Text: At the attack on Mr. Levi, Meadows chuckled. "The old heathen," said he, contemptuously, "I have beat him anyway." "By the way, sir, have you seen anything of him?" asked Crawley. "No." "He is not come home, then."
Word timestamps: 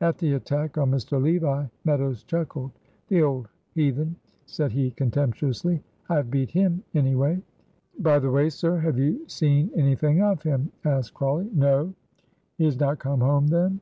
At 0.00 0.16
the 0.16 0.32
attack 0.32 0.78
on 0.78 0.90
Mr. 0.90 1.22
Levi, 1.22 1.66
Meadows 1.84 2.22
chuckled. 2.24 2.70
"The 3.08 3.20
old 3.22 3.48
heathen," 3.74 4.16
said 4.46 4.72
he, 4.72 4.90
contemptuously, 4.92 5.82
"I 6.08 6.14
have 6.14 6.30
beat 6.30 6.50
him 6.52 6.82
anyway." 6.94 7.42
"By 7.98 8.20
the 8.20 8.30
way, 8.30 8.48
sir, 8.48 8.78
have 8.78 8.96
you 8.98 9.28
seen 9.28 9.70
anything 9.76 10.22
of 10.22 10.42
him?" 10.42 10.72
asked 10.82 11.12
Crawley. 11.12 11.50
"No." 11.52 11.92
"He 12.56 12.64
is 12.64 12.80
not 12.80 13.00
come 13.00 13.20
home, 13.20 13.48
then." 13.48 13.80